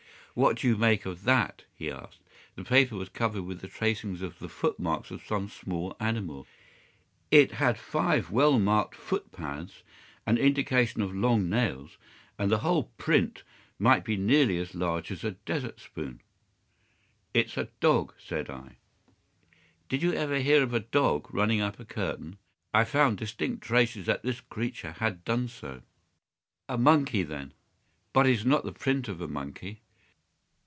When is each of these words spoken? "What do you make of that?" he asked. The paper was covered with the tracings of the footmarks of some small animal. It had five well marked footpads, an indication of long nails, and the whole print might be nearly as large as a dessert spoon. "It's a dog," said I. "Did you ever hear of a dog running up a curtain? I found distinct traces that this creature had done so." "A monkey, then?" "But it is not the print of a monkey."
"What 0.33 0.59
do 0.59 0.67
you 0.69 0.77
make 0.77 1.05
of 1.05 1.25
that?" 1.25 1.65
he 1.75 1.91
asked. 1.91 2.19
The 2.55 2.63
paper 2.63 2.95
was 2.95 3.09
covered 3.09 3.41
with 3.41 3.59
the 3.59 3.67
tracings 3.67 4.21
of 4.21 4.39
the 4.39 4.47
footmarks 4.47 5.11
of 5.11 5.25
some 5.25 5.49
small 5.49 5.93
animal. 5.99 6.47
It 7.31 7.51
had 7.51 7.77
five 7.77 8.31
well 8.31 8.57
marked 8.57 8.95
footpads, 8.95 9.83
an 10.25 10.37
indication 10.37 11.01
of 11.01 11.13
long 11.13 11.49
nails, 11.49 11.97
and 12.39 12.49
the 12.49 12.59
whole 12.59 12.93
print 12.97 13.43
might 13.77 14.05
be 14.05 14.15
nearly 14.15 14.57
as 14.57 14.73
large 14.73 15.11
as 15.11 15.25
a 15.25 15.31
dessert 15.31 15.81
spoon. 15.81 16.21
"It's 17.33 17.57
a 17.57 17.67
dog," 17.81 18.13
said 18.17 18.49
I. 18.49 18.77
"Did 19.89 20.01
you 20.01 20.13
ever 20.13 20.39
hear 20.39 20.63
of 20.63 20.73
a 20.73 20.79
dog 20.79 21.27
running 21.33 21.59
up 21.59 21.77
a 21.77 21.83
curtain? 21.83 22.37
I 22.73 22.85
found 22.85 23.17
distinct 23.17 23.63
traces 23.65 24.05
that 24.05 24.23
this 24.23 24.39
creature 24.39 24.93
had 24.93 25.25
done 25.25 25.49
so." 25.49 25.81
"A 26.69 26.77
monkey, 26.77 27.23
then?" 27.23 27.53
"But 28.13 28.27
it 28.27 28.31
is 28.31 28.45
not 28.45 28.63
the 28.63 28.71
print 28.71 29.09
of 29.09 29.19
a 29.19 29.27
monkey." 29.27 29.81